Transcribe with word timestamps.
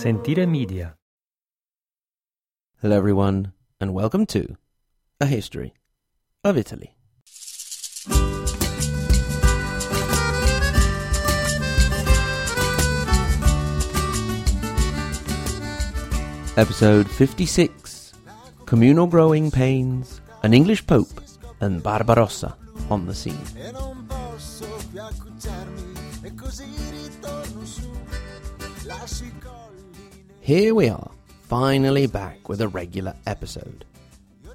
Sentire 0.00 0.46
Media. 0.46 0.96
Hello, 2.80 2.96
everyone, 2.96 3.52
and 3.78 3.92
welcome 3.92 4.24
to 4.24 4.56
A 5.20 5.26
History 5.26 5.74
of 6.42 6.56
Italy. 6.56 6.96
Episode 16.56 17.10
56 17.10 18.14
Communal 18.64 19.06
Growing 19.06 19.50
Pains, 19.50 20.22
an 20.42 20.54
English 20.54 20.86
Pope, 20.86 21.20
and 21.60 21.82
Barbarossa 21.82 22.56
on 22.88 23.04
the 23.04 23.14
scene. 23.14 23.36
Here 30.50 30.74
we 30.74 30.88
are, 30.88 31.12
finally 31.42 32.08
back 32.08 32.48
with 32.48 32.60
a 32.60 32.66
regular 32.66 33.14
episode. 33.24 33.84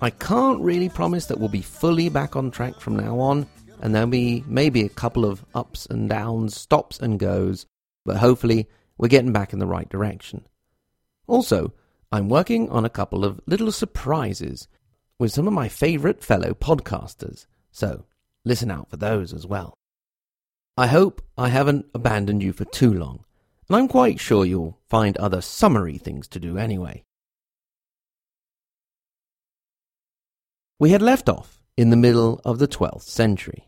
I 0.02 0.10
can't 0.10 0.60
really 0.60 0.90
promise 0.90 1.28
that 1.28 1.40
we'll 1.40 1.48
be 1.48 1.62
fully 1.62 2.10
back 2.10 2.36
on 2.36 2.52
track 2.52 2.82
from 2.82 2.98
now 2.98 3.18
on, 3.22 3.48
and 3.80 3.96
there'll 3.96 4.10
be 4.10 4.44
maybe 4.46 4.82
a 4.82 4.90
couple 4.90 5.24
of 5.24 5.46
ups 5.56 5.86
and 5.86 6.10
downs, 6.10 6.54
stops 6.54 7.00
and 7.00 7.18
goes, 7.18 7.66
but 8.04 8.18
hopefully 8.18 8.68
we're 8.98 9.08
getting 9.08 9.32
back 9.32 9.54
in 9.54 9.60
the 9.60 9.66
right 9.66 9.88
direction. 9.88 10.46
Also, 11.28 11.72
I'm 12.12 12.28
working 12.28 12.70
on 12.70 12.84
a 12.84 12.90
couple 12.90 13.24
of 13.24 13.40
little 13.46 13.72
surprises 13.72 14.68
with 15.18 15.32
some 15.32 15.48
of 15.48 15.54
my 15.54 15.70
favourite 15.70 16.22
fellow 16.22 16.54
podcasters, 16.54 17.46
so 17.72 18.04
listen 18.44 18.70
out 18.70 18.90
for 18.90 18.98
those 18.98 19.32
as 19.32 19.48
well. 19.48 19.78
I 20.76 20.88
hope 20.88 21.22
I 21.38 21.48
haven't 21.48 21.86
abandoned 21.94 22.44
you 22.44 22.52
for 22.52 22.66
too 22.66 22.94
long, 22.94 23.25
and 23.68 23.78
I'm 23.78 23.88
quite 23.88 24.20
sure 24.20 24.46
you'll 24.46 24.80
find 24.88 25.18
other 25.18 25.42
summery 25.42 25.98
things 25.98 26.28
to 26.30 26.40
do 26.40 26.58
anyway. 26.58 27.04
We 30.78 30.92
had 30.92 31.02
left 31.02 31.30
off 31.30 31.64
in 31.78 31.90
the 31.90 31.96
middle 31.96 32.42
of 32.44 32.60
the 32.60 32.68
12th 32.68 33.04
century. 33.04 33.68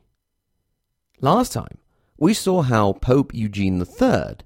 Last 1.19 1.53
time, 1.53 1.77
we 2.17 2.33
saw 2.33 2.61
how 2.61 2.94
Pope 2.94 3.33
Eugene 3.33 3.80
III 3.80 4.38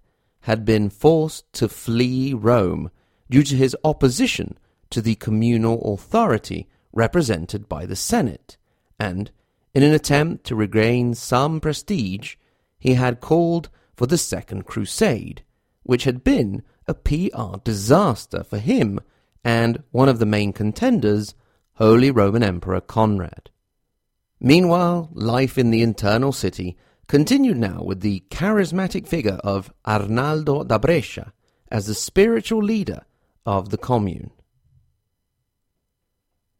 had 0.41 0.65
been 0.65 0.89
forced 0.89 1.51
to 1.53 1.67
flee 1.67 2.33
Rome 2.33 2.89
due 3.29 3.43
to 3.43 3.55
his 3.55 3.75
opposition 3.83 4.57
to 4.89 5.01
the 5.01 5.15
communal 5.15 5.93
authority 5.93 6.67
represented 6.93 7.67
by 7.69 7.85
the 7.85 7.95
Senate, 7.95 8.57
and 8.99 9.31
in 9.73 9.83
an 9.83 9.93
attempt 9.93 10.45
to 10.45 10.55
regain 10.55 11.13
some 11.13 11.59
prestige, 11.59 12.35
he 12.77 12.95
had 12.95 13.21
called 13.21 13.69
for 13.95 14.07
the 14.07 14.17
Second 14.17 14.65
Crusade, 14.65 15.43
which 15.83 16.03
had 16.05 16.23
been 16.23 16.63
a 16.87 16.93
PR 16.93 17.57
disaster 17.63 18.43
for 18.43 18.57
him 18.57 18.99
and 19.43 19.83
one 19.91 20.09
of 20.09 20.19
the 20.19 20.25
main 20.25 20.53
contenders, 20.53 21.33
Holy 21.73 22.11
Roman 22.11 22.43
Emperor 22.43 22.81
Conrad. 22.81 23.49
Meanwhile, 24.39 25.09
life 25.13 25.57
in 25.57 25.71
the 25.71 25.81
eternal 25.83 26.31
city 26.31 26.77
continued 27.07 27.57
now 27.57 27.83
with 27.83 28.01
the 28.01 28.23
charismatic 28.29 29.07
figure 29.07 29.39
of 29.43 29.73
Arnaldo 29.85 30.63
da 30.63 30.77
Brescia 30.77 31.33
as 31.69 31.85
the 31.85 31.93
spiritual 31.93 32.63
leader 32.63 33.01
of 33.45 33.69
the 33.69 33.77
commune. 33.77 34.31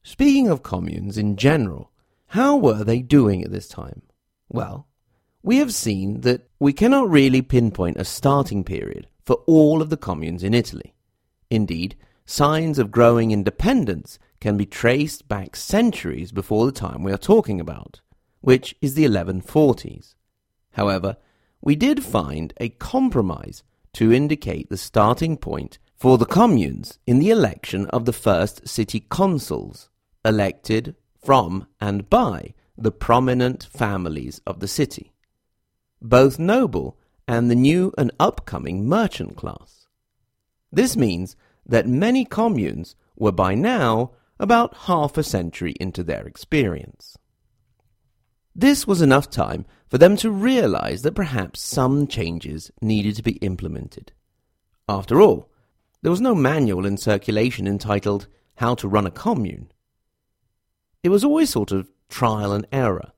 Speaking 0.04 0.48
of 0.48 0.64
communes 0.64 1.18
in 1.18 1.38
general, 1.38 1.92
how 2.28 2.58
were 2.58 2.84
they 2.84 3.02
doing 3.02 3.44
at 3.44 3.52
this 3.52 3.68
time? 3.68 4.02
Well, 4.50 4.88
we 5.44 5.58
have 5.58 5.74
seen 5.74 6.22
that 6.22 6.48
we 6.60 6.74
cannot 6.74 7.10
really 7.10 7.42
pinpoint 7.42 7.98
a 7.98 8.06
starting 8.06 8.64
period 8.64 9.08
for 9.24 9.38
all 9.48 9.82
of 9.82 9.90
the 9.90 9.98
communes 9.98 10.44
in 10.44 10.54
Italy. 10.54 10.94
Indeed, 11.50 11.96
signs 12.26 12.78
of 12.78 12.92
growing 12.92 13.32
independence 13.32 14.20
can 14.40 14.58
be 14.58 14.66
traced 14.66 15.28
back 15.28 15.56
centuries 15.56 16.32
before 16.32 16.66
the 16.66 16.72
time 16.72 17.04
we 17.04 17.12
are 17.12 17.18
talking 17.18 17.60
about, 17.60 18.02
which 18.42 18.76
is 18.82 18.94
the 18.94 19.06
1140s. 19.06 20.16
However, 20.72 21.18
we 21.62 21.76
did 21.76 22.04
find 22.04 22.54
a 22.58 22.70
compromise 22.70 23.64
to 23.94 24.12
indicate 24.12 24.70
the 24.70 24.78
starting 24.78 25.38
point 25.38 25.78
for 25.96 26.18
the 26.18 26.26
communes 26.26 26.98
in 27.06 27.20
the 27.20 27.30
election 27.30 27.86
of 27.88 28.06
the 28.06 28.14
first 28.14 28.68
city 28.68 29.06
consuls, 29.10 29.90
elected 30.24 30.96
from 31.24 31.68
and 31.80 32.10
by 32.10 32.54
the 32.78 32.92
prominent 32.92 33.68
families 33.72 34.42
of 34.48 34.60
the 34.60 34.68
city, 34.68 35.12
both 36.02 36.40
noble 36.40 36.98
and 37.28 37.50
the 37.50 37.56
new 37.56 37.94
and 37.98 38.12
upcoming 38.20 38.88
merchant 38.88 39.36
class. 39.38 39.88
This 40.72 40.98
means 40.98 41.36
that 41.66 41.88
many 41.88 42.26
communes 42.26 42.96
were 43.16 43.32
by 43.32 43.54
now 43.56 44.12
about 44.40 44.76
half 44.76 45.18
a 45.18 45.24
century 45.24 45.76
into 45.80 46.04
their 46.04 46.26
experience. 46.26 47.18
This 48.56 48.86
was 48.88 49.02
enough 49.02 49.30
time 49.30 49.66
for 49.88 49.98
them 49.98 50.18
to 50.18 50.32
realize 50.32 51.04
that 51.04 51.16
perhaps 51.16 51.62
some 51.62 52.08
changes 52.08 52.72
needed 52.82 53.16
to 53.16 53.24
be 53.24 53.34
implemented. 53.34 54.12
After 54.90 55.22
all, 55.22 55.50
there 56.02 56.12
was 56.12 56.22
no 56.22 56.34
manual 56.34 56.86
in 56.86 56.98
circulation 56.98 57.68
entitled 57.68 58.28
How 58.56 58.76
to 58.76 58.88
Run 58.88 59.06
a 59.06 59.12
Commune. 59.12 59.72
It 61.04 61.10
was 61.10 61.24
always 61.24 61.50
sort 61.50 61.72
of 61.72 61.92
trial 62.10 62.52
and 62.52 62.66
error. 62.72 63.12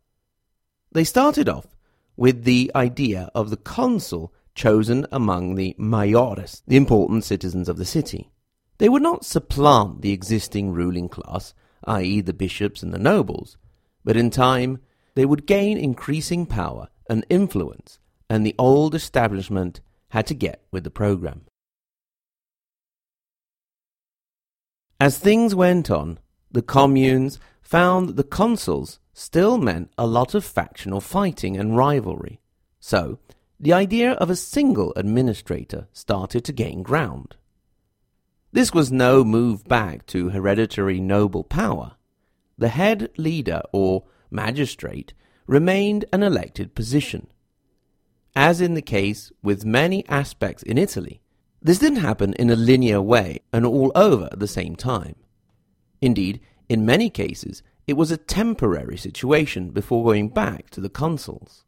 They 0.91 1.03
started 1.03 1.49
off 1.49 1.67
with 2.15 2.43
the 2.43 2.71
idea 2.75 3.29
of 3.33 3.49
the 3.49 3.57
consul 3.57 4.33
chosen 4.55 5.05
among 5.11 5.55
the 5.55 5.75
maiores, 5.79 6.61
the 6.67 6.77
important 6.77 7.23
citizens 7.23 7.67
of 7.67 7.77
the 7.77 7.85
city. 7.85 8.31
They 8.77 8.89
would 8.89 9.01
not 9.01 9.25
supplant 9.25 10.01
the 10.01 10.11
existing 10.11 10.73
ruling 10.73 11.09
class, 11.09 11.53
i.e., 11.85 12.21
the 12.21 12.33
bishops 12.33 12.83
and 12.83 12.93
the 12.93 12.99
nobles, 12.99 13.57
but 14.03 14.17
in 14.17 14.29
time 14.29 14.79
they 15.15 15.25
would 15.25 15.45
gain 15.45 15.77
increasing 15.77 16.45
power 16.45 16.89
and 17.09 17.25
influence, 17.29 17.99
and 18.29 18.45
the 18.45 18.55
old 18.57 18.95
establishment 18.95 19.81
had 20.09 20.27
to 20.27 20.33
get 20.33 20.63
with 20.71 20.83
the 20.83 20.91
program. 20.91 21.45
As 24.99 25.17
things 25.17 25.53
went 25.53 25.89
on, 25.89 26.19
the 26.51 26.61
communes 26.61 27.39
found 27.61 28.09
that 28.09 28.15
the 28.15 28.23
consuls 28.23 28.99
still 29.13 29.57
meant 29.57 29.91
a 29.97 30.07
lot 30.07 30.33
of 30.33 30.43
factional 30.43 30.99
fighting 30.99 31.55
and 31.57 31.77
rivalry. 31.77 32.39
So, 32.79 33.19
the 33.59 33.73
idea 33.73 34.13
of 34.13 34.29
a 34.29 34.35
single 34.35 34.91
administrator 34.95 35.87
started 35.93 36.43
to 36.45 36.51
gain 36.51 36.83
ground. 36.83 37.35
This 38.51 38.73
was 38.73 38.91
no 38.91 39.23
move 39.23 39.63
back 39.65 40.05
to 40.07 40.29
hereditary 40.29 40.99
noble 40.99 41.43
power. 41.43 41.93
The 42.57 42.67
head 42.69 43.09
leader 43.17 43.61
or 43.71 44.03
magistrate 44.29 45.13
remained 45.47 46.05
an 46.11 46.23
elected 46.23 46.75
position. 46.75 47.27
As 48.35 48.61
in 48.61 48.73
the 48.73 48.81
case 48.81 49.31
with 49.41 49.65
many 49.65 50.07
aspects 50.07 50.63
in 50.63 50.77
Italy, 50.77 51.21
this 51.61 51.79
didn't 51.79 51.99
happen 51.99 52.33
in 52.33 52.49
a 52.49 52.55
linear 52.55 53.01
way 53.01 53.39
and 53.53 53.65
all 53.65 53.91
over 53.95 54.27
at 54.31 54.39
the 54.39 54.47
same 54.47 54.75
time. 54.75 55.15
Indeed, 56.01 56.41
in 56.67 56.85
many 56.85 57.09
cases, 57.09 57.63
it 57.87 57.93
was 57.93 58.11
a 58.11 58.17
temporary 58.17 58.97
situation 58.97 59.71
before 59.71 60.03
going 60.03 60.29
back 60.29 60.69
to 60.71 60.81
the 60.81 60.89
consuls. 60.89 61.65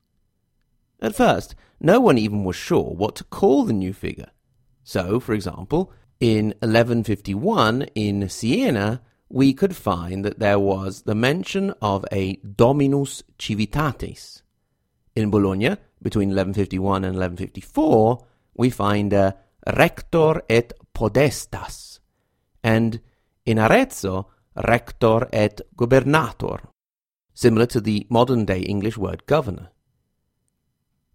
At 1.02 1.16
first, 1.16 1.56
no 1.80 2.00
one 2.00 2.18
even 2.18 2.44
was 2.44 2.56
sure 2.56 2.94
what 2.96 3.16
to 3.18 3.24
call 3.26 3.66
the 3.66 3.74
new 3.74 3.94
figure. 3.94 4.32
So, 4.84 5.20
for 5.20 5.34
example, 5.34 5.92
in 6.20 6.48
1151 6.60 7.84
in 7.96 8.30
Siena, 8.30 9.02
we 9.30 9.54
could 9.54 9.76
find 9.76 10.24
that 10.24 10.40
there 10.40 10.60
was 10.60 11.02
the 11.02 11.16
mention 11.16 11.74
of 11.82 12.06
a 12.12 12.36
Dominus 12.38 13.24
Civitatis. 13.38 14.42
In 15.16 15.30
Bologna, 15.30 15.76
between 16.02 16.30
1151 16.30 17.04
and 17.04 17.16
1154, 17.16 18.26
we 18.56 18.70
find 18.70 19.12
a 19.12 19.36
Rector 19.76 20.42
et 20.50 20.74
Podestas, 20.94 22.00
and 22.64 23.02
in 23.46 23.58
Arezzo, 23.58 24.28
Rector 24.56 25.28
et 25.34 25.62
Gubernator, 25.76 26.60
similar 27.34 27.66
to 27.68 27.82
the 27.82 28.08
modern 28.10 28.46
day 28.46 28.60
English 28.60 28.98
word 28.98 29.26
governor. 29.26 29.70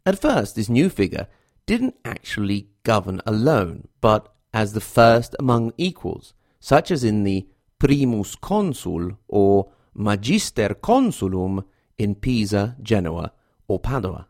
At 0.04 0.20
first, 0.20 0.56
this 0.56 0.68
new 0.68 0.90
figure 0.90 1.26
didn't 1.66 1.96
actually 2.04 2.68
govern 2.82 3.20
alone, 3.26 3.88
but 4.00 4.32
as 4.52 4.72
the 4.72 4.80
first 4.80 5.36
among 5.38 5.72
equals, 5.76 6.34
such 6.58 6.90
as 6.90 7.04
in 7.04 7.24
the 7.24 7.46
primus 7.78 8.34
consul 8.36 9.12
or 9.28 9.72
magister 9.94 10.70
consulum 10.74 11.64
in 11.98 12.14
Pisa, 12.14 12.76
Genoa, 12.82 13.32
or 13.68 13.78
Padua. 13.78 14.26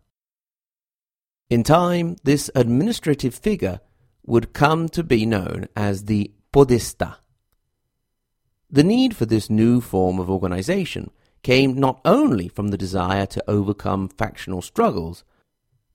In 1.49 1.65
time, 1.65 2.17
this 2.23 2.51
administrative 2.55 3.35
figure 3.35 3.81
would 4.25 4.53
come 4.53 4.89
to 4.91 5.03
be 5.03 5.27
known 5.27 5.69
as 5.75 6.05
the 6.05 6.33
podesta. 6.53 7.19
The 8.73 8.85
need 8.85 9.17
for 9.17 9.27
this 9.27 9.51
new 9.51 9.81
form 9.81 10.21
of 10.21 10.31
organization 10.31 11.11
came 11.43 11.75
not 11.75 12.01
only 12.05 12.47
from 12.47 12.69
the 12.69 12.79
desire 12.79 13.27
to 13.27 13.51
overcome 13.51 14.09
factional 14.09 14.63
struggles, 14.63 15.25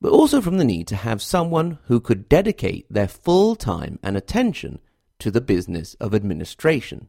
but 0.02 0.12
also 0.12 0.42
from 0.42 0.58
the 0.58 0.66
need 0.66 0.88
to 0.88 0.98
have 0.98 1.22
someone 1.22 1.80
who 1.86 2.02
could 2.02 2.28
dedicate 2.28 2.86
their 2.90 3.08
full 3.08 3.56
time 3.56 3.98
and 4.04 4.18
attention 4.18 4.80
to 5.20 5.32
the 5.32 5.40
business 5.40 5.94
of 6.02 6.14
administration. 6.14 7.08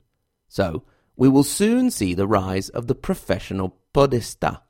So, 0.48 0.84
we 1.16 1.28
will 1.28 1.42
soon 1.42 1.90
see 1.90 2.14
the 2.14 2.28
rise 2.28 2.68
of 2.68 2.86
the 2.86 2.94
professional 2.94 3.76
podesta. 3.92 4.62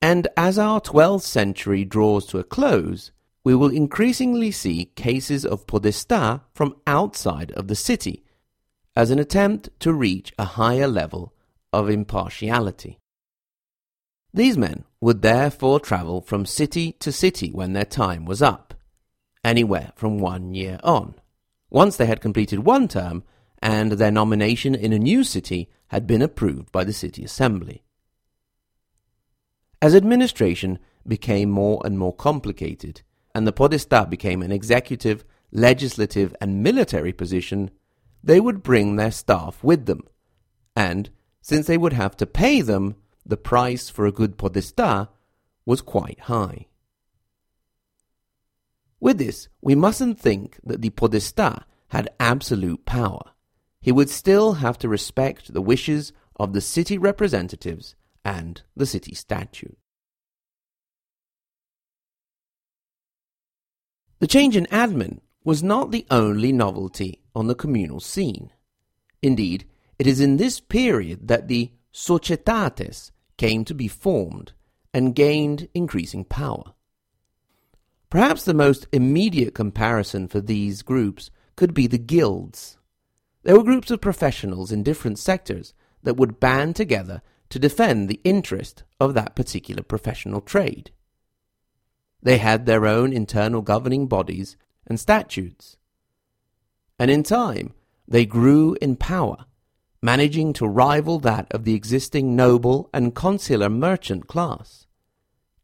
And 0.00 0.28
as 0.36 0.58
our 0.58 0.80
12th 0.80 1.22
century 1.22 1.84
draws 1.84 2.24
to 2.26 2.38
a 2.38 2.44
close, 2.44 3.10
we 3.42 3.54
will 3.56 3.70
increasingly 3.70 4.52
see 4.52 4.92
cases 4.94 5.44
of 5.44 5.66
podesta 5.66 6.42
from 6.54 6.76
outside 6.86 7.50
of 7.52 7.66
the 7.66 7.74
city 7.74 8.24
as 8.96 9.10
an 9.10 9.18
attempt 9.18 9.68
to 9.80 9.92
reach 9.92 10.32
a 10.38 10.44
higher 10.44 10.88
level 10.88 11.32
of 11.72 11.88
impartiality. 11.88 12.98
These 14.32 14.56
men 14.56 14.84
would 15.00 15.22
therefore 15.22 15.80
travel 15.80 16.20
from 16.20 16.46
city 16.46 16.92
to 16.92 17.12
city 17.12 17.50
when 17.50 17.72
their 17.72 17.84
time 17.84 18.24
was 18.24 18.42
up, 18.42 18.74
anywhere 19.44 19.92
from 19.96 20.18
one 20.18 20.54
year 20.54 20.78
on. 20.84 21.14
Once 21.68 21.96
they 21.96 22.06
had 22.06 22.20
completed 22.20 22.60
one 22.60 22.88
term 22.88 23.22
and 23.62 23.92
their 23.92 24.10
nomination 24.10 24.74
in 24.74 24.92
a 24.92 24.98
new 24.98 25.24
city 25.24 25.68
had 25.88 26.06
been 26.06 26.22
approved 26.22 26.70
by 26.72 26.84
the 26.84 26.92
city 26.92 27.24
assembly. 27.24 27.82
As 29.82 29.94
administration 29.94 30.78
became 31.06 31.50
more 31.50 31.80
and 31.84 31.98
more 31.98 32.14
complicated, 32.14 33.02
and 33.34 33.46
the 33.46 33.52
podesta 33.52 34.06
became 34.08 34.42
an 34.42 34.52
executive, 34.52 35.24
legislative, 35.52 36.34
and 36.40 36.62
military 36.62 37.12
position, 37.12 37.70
they 38.22 38.40
would 38.40 38.62
bring 38.62 38.96
their 38.96 39.10
staff 39.10 39.62
with 39.62 39.86
them, 39.86 40.02
and 40.76 41.10
since 41.40 41.66
they 41.66 41.78
would 41.78 41.92
have 41.92 42.16
to 42.18 42.26
pay 42.26 42.60
them, 42.60 42.96
the 43.24 43.36
price 43.36 43.88
for 43.88 44.06
a 44.06 44.12
good 44.12 44.36
podesta 44.36 45.08
was 45.64 45.80
quite 45.80 46.20
high. 46.20 46.66
With 48.98 49.18
this, 49.18 49.48
we 49.62 49.74
mustn't 49.74 50.20
think 50.20 50.60
that 50.62 50.82
the 50.82 50.90
podesta 50.90 51.64
had 51.88 52.10
absolute 52.20 52.84
power. 52.84 53.32
He 53.80 53.92
would 53.92 54.10
still 54.10 54.54
have 54.54 54.76
to 54.78 54.88
respect 54.88 55.52
the 55.52 55.62
wishes 55.62 56.12
of 56.36 56.52
the 56.52 56.60
city 56.60 56.98
representatives 56.98 57.94
and 58.24 58.62
the 58.76 58.86
city 58.86 59.14
statute. 59.14 59.78
The 64.18 64.26
change 64.26 64.54
in 64.54 64.66
admin 64.66 65.20
was 65.44 65.62
not 65.62 65.90
the 65.90 66.06
only 66.10 66.52
novelty 66.52 67.19
on 67.40 67.48
the 67.48 67.54
communal 67.54 67.98
scene. 67.98 68.52
Indeed, 69.22 69.64
it 69.98 70.06
is 70.06 70.20
in 70.20 70.36
this 70.36 70.60
period 70.60 71.26
that 71.28 71.48
the 71.48 71.72
societates 71.90 73.10
came 73.38 73.64
to 73.64 73.74
be 73.74 73.88
formed 73.88 74.52
and 74.92 75.14
gained 75.14 75.66
increasing 75.72 76.24
power. 76.24 76.74
Perhaps 78.10 78.44
the 78.44 78.54
most 78.54 78.86
immediate 78.92 79.54
comparison 79.54 80.28
for 80.28 80.40
these 80.40 80.82
groups 80.82 81.30
could 81.56 81.72
be 81.72 81.86
the 81.86 81.98
guilds. 81.98 82.76
There 83.42 83.56
were 83.56 83.64
groups 83.64 83.90
of 83.90 84.02
professionals 84.02 84.70
in 84.70 84.82
different 84.82 85.18
sectors 85.18 85.72
that 86.02 86.18
would 86.18 86.40
band 86.40 86.76
together 86.76 87.22
to 87.48 87.58
defend 87.58 88.08
the 88.08 88.20
interest 88.22 88.84
of 89.00 89.14
that 89.14 89.34
particular 89.34 89.82
professional 89.82 90.42
trade. 90.42 90.90
They 92.22 92.36
had 92.36 92.66
their 92.66 92.84
own 92.84 93.14
internal 93.14 93.62
governing 93.62 94.08
bodies 94.08 94.58
and 94.86 95.00
statutes. 95.00 95.78
And 97.00 97.10
in 97.10 97.24
time, 97.24 97.74
they 98.06 98.26
grew 98.26 98.76
in 98.80 98.94
power 98.94 99.46
managing 100.02 100.52
to 100.54 100.66
rival 100.66 101.18
that 101.18 101.46
of 101.52 101.64
the 101.64 101.74
existing 101.74 102.34
noble 102.34 102.88
and 102.92 103.14
consular 103.14 103.68
merchant 103.68 104.26
class, 104.26 104.86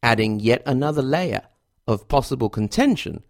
adding 0.02 0.40
yet 0.40 0.62
another 0.66 1.02
layer 1.02 1.42
of 1.86 2.08
possible 2.08 2.50
contention 2.50 3.22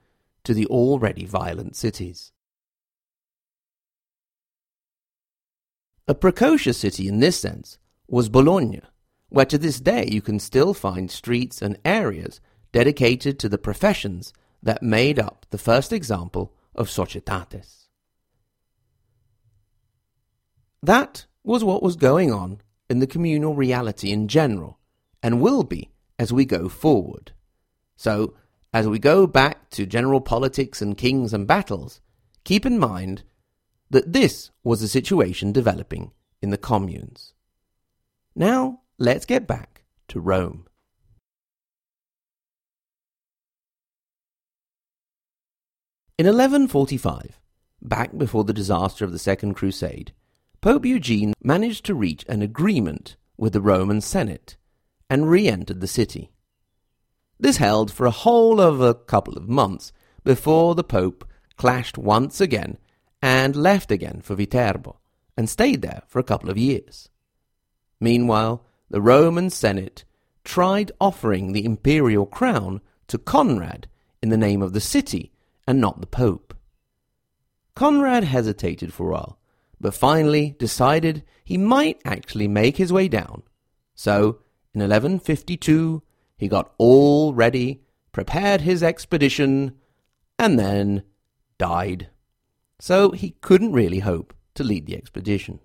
to 0.45 0.55
the 0.55 0.67
already 0.67 1.25
violent 1.25 1.77
cities. 1.77 2.33
A 6.09 6.15
precocious 6.15 6.79
city 6.79 7.09
in 7.09 7.21
this 7.21 7.39
sense 7.39 7.79
was 8.09 8.29
Bologna, 8.29 8.83
where 9.29 9.47
to 9.47 9.59
this 9.59 9.81
day 9.81 10.09
you 10.11 10.23
can 10.23 10.39
still 10.39 10.75
find 10.75 11.11
streets 11.11 11.61
and 11.61 11.79
areas 11.85 12.41
dedicated 12.73 13.39
to 13.39 13.49
the 13.49 13.59
professions 13.59 14.33
that 14.63 14.83
made 14.83 15.19
up 15.19 15.47
the 15.51 15.59
first 15.59 15.93
example 15.93 16.53
of 16.75 16.91
societates. 16.91 17.86
That 20.83 21.27
was 21.43 21.65
what 21.65 21.83
was 21.83 21.97
going 21.97 22.33
on 22.33 22.61
in 22.89 22.99
the 22.99 23.07
communal 23.07 23.55
reality 23.55 24.11
in 24.11 24.29
general, 24.29 24.79
and 25.23 25.41
will 25.41 25.65
be 25.65 25.91
as 26.19 26.33
we 26.33 26.45
go 26.45 26.69
forward. 26.69 27.33
So, 27.97 28.35
as 28.73 28.87
we 28.87 28.99
go 28.99 29.27
back 29.27 29.71
to 29.71 29.87
general 29.87 30.21
politics 30.21 30.83
and 30.83 30.97
kings 30.97 31.33
and 31.33 31.47
battles, 31.47 32.01
keep 32.45 32.67
in 32.67 32.79
mind 32.79 33.23
that 33.91 34.13
this 34.13 34.51
was 34.63 34.81
the 34.81 34.89
situation 34.89 35.53
developing 35.53 36.13
in 36.43 36.51
the 36.51 36.59
communes. 36.59 37.33
Now, 38.35 38.81
let's 38.99 39.25
get 39.25 39.47
back 39.47 39.85
to 40.09 40.21
Rome. 40.21 40.67
In 46.19 46.27
1145, 46.27 47.41
back 47.83 48.17
before 48.17 48.45
the 48.45 48.53
disaster 48.53 49.05
of 49.05 49.13
the 49.13 49.19
Second 49.19 49.55
Crusade, 49.55 50.13
Pope 50.61 50.85
Eugene 50.85 51.35
managed 51.43 51.85
to 51.87 51.95
reach 51.95 52.25
an 52.29 52.43
agreement 52.43 53.17
with 53.37 53.53
the 53.53 53.61
Roman 53.61 54.01
Senate 54.01 54.57
and 55.09 55.31
re 55.31 55.47
entered 55.49 55.81
the 55.81 55.87
city. 55.87 56.31
This 57.39 57.59
held 57.59 57.93
for 57.93 58.07
a 58.07 58.11
whole 58.11 58.61
of 58.61 58.81
a 58.81 58.95
couple 58.95 59.37
of 59.37 59.49
months 59.49 59.93
before 60.25 60.75
the 60.75 60.85
Pope 60.85 61.29
clashed 61.57 61.99
once 61.99 62.41
again 62.41 62.79
and 63.23 63.55
left 63.55 63.91
again 63.91 64.21
for 64.23 64.35
Viterbo 64.35 64.99
and 65.37 65.49
stayed 65.49 65.83
there 65.83 66.03
for 66.07 66.19
a 66.19 66.25
couple 66.25 66.51
of 66.51 66.59
years. 66.59 67.09
Meanwhile, 68.01 68.65
the 68.91 69.01
Roman 69.01 69.51
Senate 69.51 70.05
tried 70.45 70.93
offering 71.01 71.53
the 71.53 71.65
imperial 71.65 72.27
crown 72.27 72.81
to 73.09 73.19
Conrad 73.19 73.89
in 74.23 74.31
the 74.31 74.37
name 74.37 74.63
of 74.63 74.73
the 74.73 74.81
city 74.81 75.33
and 75.67 75.81
not 75.81 76.01
the 76.01 76.07
Pope. 76.07 76.55
Conrad 77.75 78.25
hesitated 78.25 78.93
for 78.93 79.09
a 79.09 79.13
while, 79.13 79.39
but 79.81 79.95
finally 79.95 80.57
decided 80.59 81.25
he 81.45 81.57
might 81.57 82.01
actually 82.05 82.49
make 82.49 82.77
his 82.77 82.93
way 82.93 83.09
down. 83.09 83.43
So, 83.95 84.41
in 84.75 84.81
1152, 84.81 86.03
he 86.37 86.49
got 86.49 86.73
all 86.79 87.35
ready, 87.35 87.83
prepared 88.13 88.63
his 88.63 88.83
expedition, 88.83 89.77
and 90.39 90.59
then 90.59 91.03
died. 91.59 92.11
So 92.79 93.13
he 93.13 93.31
couldn't 93.41 93.73
really 93.73 94.01
hope 94.01 94.35
to 94.55 94.65
lead 94.65 94.87
the 94.87 94.97
expedition. 94.97 95.61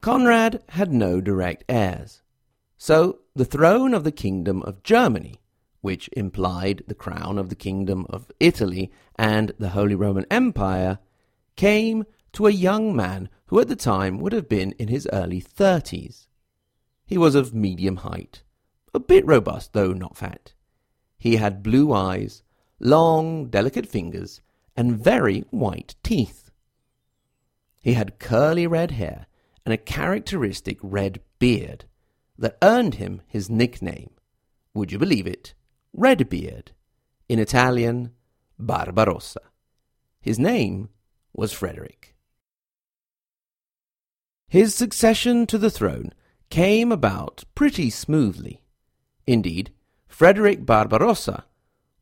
Conrad 0.00 0.62
had 0.70 0.92
no 0.92 1.20
direct 1.20 1.64
heirs, 1.68 2.22
so 2.78 3.18
the 3.34 3.44
throne 3.44 3.92
of 3.92 4.04
the 4.04 4.12
Kingdom 4.12 4.62
of 4.62 4.82
Germany 4.82 5.40
which 5.80 6.10
implied 6.12 6.82
the 6.86 6.94
crown 6.94 7.38
of 7.38 7.48
the 7.48 7.54
Kingdom 7.54 8.06
of 8.10 8.30
Italy 8.40 8.90
and 9.16 9.52
the 9.58 9.70
Holy 9.70 9.94
Roman 9.94 10.26
Empire, 10.30 10.98
came 11.56 12.04
to 12.32 12.46
a 12.46 12.52
young 12.52 12.94
man 12.94 13.28
who 13.46 13.60
at 13.60 13.68
the 13.68 13.76
time 13.76 14.18
would 14.18 14.32
have 14.32 14.48
been 14.48 14.72
in 14.72 14.88
his 14.88 15.08
early 15.12 15.40
thirties. 15.40 16.28
He 17.06 17.16
was 17.16 17.34
of 17.34 17.54
medium 17.54 17.96
height, 17.96 18.42
a 18.92 19.00
bit 19.00 19.26
robust 19.26 19.72
though 19.72 19.92
not 19.92 20.16
fat. 20.16 20.52
He 21.18 21.36
had 21.36 21.62
blue 21.62 21.92
eyes, 21.92 22.42
long, 22.78 23.48
delicate 23.48 23.86
fingers, 23.86 24.40
and 24.76 24.98
very 24.98 25.40
white 25.50 25.94
teeth. 26.02 26.50
He 27.82 27.94
had 27.94 28.18
curly 28.18 28.66
red 28.66 28.92
hair 28.92 29.26
and 29.64 29.72
a 29.72 29.78
characteristic 29.78 30.78
red 30.82 31.20
beard 31.38 31.86
that 32.38 32.58
earned 32.62 32.96
him 32.96 33.22
his 33.26 33.50
nickname. 33.50 34.10
Would 34.74 34.92
you 34.92 34.98
believe 34.98 35.26
it? 35.26 35.54
Redbeard, 35.98 36.70
in 37.28 37.40
Italian, 37.40 38.12
Barbarossa. 38.56 39.40
His 40.20 40.38
name 40.38 40.90
was 41.32 41.52
Frederick. 41.52 42.14
His 44.48 44.76
succession 44.76 45.44
to 45.48 45.58
the 45.58 45.72
throne 45.72 46.12
came 46.50 46.92
about 46.92 47.42
pretty 47.56 47.90
smoothly. 47.90 48.62
Indeed, 49.26 49.72
Frederick 50.06 50.64
Barbarossa 50.64 51.44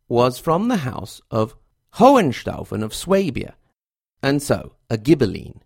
was 0.09 0.38
from 0.38 0.69
the 0.69 0.85
house 0.88 1.23
of 1.31 1.57
Hohenstaufen 1.95 2.85
of 2.85 2.95
Swabia, 2.95 3.55
and 4.23 4.43
so 4.43 4.75
a 4.91 4.99
Ghibelline. 4.99 5.61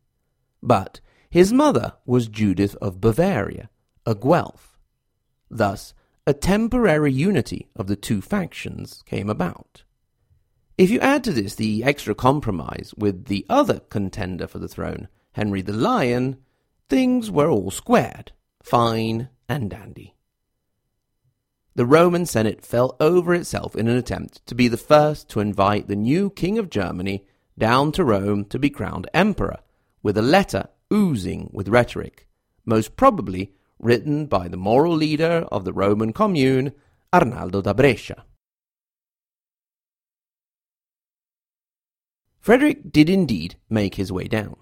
But 0.63 1.01
his 1.31 1.53
mother 1.53 1.95
was 2.07 2.29
Judith 2.29 2.77
of 2.81 3.01
Bavaria, 3.01 3.71
a 4.07 4.15
Guelph. 4.15 4.79
Thus, 5.51 5.95
a 6.31 6.33
temporary 6.33 7.13
unity 7.13 7.69
of 7.75 7.89
the 7.89 7.97
two 7.97 8.21
factions 8.21 9.03
came 9.05 9.29
about. 9.29 9.83
If 10.79 10.89
you 10.89 11.01
add 11.01 11.25
to 11.25 11.33
this 11.33 11.57
the 11.57 11.83
extra 11.83 12.15
compromise 12.15 12.95
with 12.97 13.25
the 13.25 13.45
other 13.49 13.81
contender 13.81 14.47
for 14.47 14.61
the 14.61 14.69
throne, 14.69 15.09
Henry 15.33 15.61
the 15.61 15.73
Lion, 15.73 16.37
things 16.89 17.33
were 17.33 17.51
all 17.51 17.73
squared, 17.73 18.31
fine 18.63 19.29
and 19.49 19.71
dandy. 19.71 20.15
The 21.75 21.85
Roman 21.85 22.27
Senate 22.27 22.65
fell 22.65 22.97
over 23.01 23.35
itself 23.35 23.75
in 23.75 23.89
an 23.89 23.97
attempt 23.97 24.47
to 24.47 24.55
be 24.55 24.69
the 24.69 24.77
first 24.77 25.29
to 25.31 25.41
invite 25.41 25.89
the 25.89 25.97
new 25.97 26.31
King 26.31 26.59
of 26.59 26.71
Germany 26.71 27.27
down 27.59 27.91
to 27.91 28.05
Rome 28.05 28.45
to 28.45 28.59
be 28.61 28.71
crowned 28.71 29.11
emperor, 29.13 29.59
with 30.01 30.17
a 30.17 30.23
letter 30.23 30.69
oozing 30.93 31.51
with 31.53 31.69
rhetoric, 31.69 32.29
most 32.65 32.95
probably 32.95 33.53
written 33.81 34.27
by 34.27 34.47
the 34.47 34.57
moral 34.57 34.95
leader 34.95 35.47
of 35.51 35.65
the 35.65 35.73
Roman 35.73 36.13
commune, 36.13 36.73
Arnaldo 37.13 37.63
da 37.63 37.73
Brescia. 37.73 38.25
Frederick 42.39 42.93
did 42.93 43.11
indeed 43.11 43.57
make 43.69 43.97
his 43.97 44.13
way 44.13 44.25
down. 44.25 44.57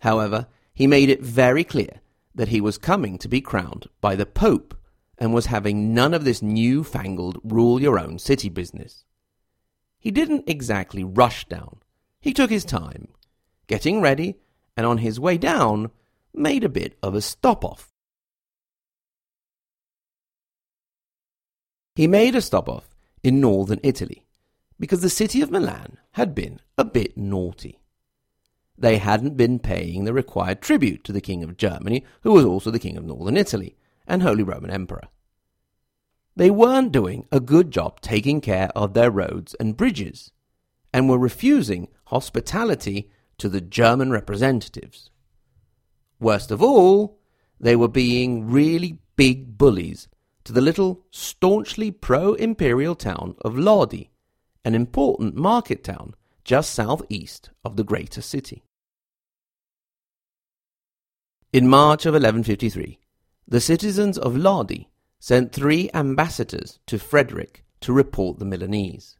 However, 0.00 0.46
he 0.74 0.86
made 0.86 1.08
it 1.08 1.22
very 1.22 1.64
clear 1.64 2.00
that 2.34 2.48
he 2.48 2.60
was 2.60 2.78
coming 2.78 3.18
to 3.18 3.28
be 3.28 3.40
crowned 3.40 3.88
by 4.00 4.14
the 4.14 4.26
Pope 4.26 4.74
and 5.18 5.34
was 5.34 5.46
having 5.46 5.92
none 5.92 6.14
of 6.14 6.24
this 6.24 6.42
new-fangled 6.42 7.38
rule 7.42 7.80
your 7.80 7.98
own 7.98 8.18
city 8.18 8.48
business. 8.48 9.04
He 9.98 10.12
didn't 10.12 10.48
exactly 10.48 11.02
rush 11.02 11.44
down. 11.46 11.78
He 12.20 12.32
took 12.32 12.50
his 12.50 12.64
time, 12.64 13.08
getting 13.66 14.00
ready, 14.00 14.36
and 14.76 14.86
on 14.86 14.98
his 14.98 15.18
way 15.18 15.38
down, 15.38 15.90
made 16.32 16.62
a 16.62 16.68
bit 16.68 16.96
of 17.02 17.16
a 17.16 17.20
stop 17.20 17.64
He 21.98 22.06
made 22.06 22.36
a 22.36 22.40
stop 22.40 22.68
off 22.68 22.94
in 23.24 23.40
northern 23.40 23.80
Italy 23.82 24.24
because 24.78 25.00
the 25.00 25.10
city 25.10 25.42
of 25.42 25.50
Milan 25.50 25.98
had 26.12 26.32
been 26.32 26.60
a 26.76 26.84
bit 26.84 27.16
naughty. 27.16 27.80
They 28.78 28.98
hadn't 28.98 29.36
been 29.36 29.58
paying 29.58 30.04
the 30.04 30.12
required 30.12 30.60
tribute 30.62 31.02
to 31.02 31.12
the 31.12 31.20
King 31.20 31.42
of 31.42 31.56
Germany, 31.56 32.04
who 32.20 32.34
was 32.34 32.44
also 32.44 32.70
the 32.70 32.78
King 32.78 32.96
of 32.96 33.04
Northern 33.04 33.36
Italy 33.36 33.76
and 34.06 34.22
Holy 34.22 34.44
Roman 34.44 34.70
Emperor. 34.70 35.08
They 36.36 36.50
weren't 36.50 36.92
doing 36.92 37.26
a 37.32 37.40
good 37.40 37.72
job 37.72 38.00
taking 38.00 38.40
care 38.40 38.70
of 38.76 38.94
their 38.94 39.10
roads 39.10 39.54
and 39.54 39.76
bridges, 39.76 40.30
and 40.94 41.08
were 41.08 41.18
refusing 41.18 41.88
hospitality 42.04 43.10
to 43.38 43.48
the 43.48 43.60
German 43.60 44.12
representatives. 44.12 45.10
Worst 46.20 46.52
of 46.52 46.62
all, 46.62 47.18
they 47.58 47.74
were 47.74 47.88
being 47.88 48.48
really 48.48 49.00
big 49.16 49.58
bullies 49.58 50.06
to 50.48 50.54
the 50.54 50.60
little 50.62 51.04
staunchly 51.10 51.90
pro-imperial 51.90 52.94
town 52.94 53.34
of 53.42 53.58
Lodi, 53.58 54.08
an 54.64 54.74
important 54.74 55.34
market 55.34 55.84
town 55.84 56.14
just 56.42 56.72
southeast 56.72 57.50
of 57.66 57.76
the 57.76 57.84
greater 57.84 58.22
city. 58.22 58.64
In 61.52 61.68
March 61.68 62.06
of 62.06 62.14
1153, 62.14 62.98
the 63.46 63.60
citizens 63.60 64.16
of 64.16 64.38
Lodi 64.38 64.86
sent 65.20 65.52
three 65.52 65.90
ambassadors 65.92 66.78
to 66.86 66.98
Frederick 66.98 67.62
to 67.82 67.92
report 67.92 68.38
the 68.38 68.46
Milanese. 68.46 69.18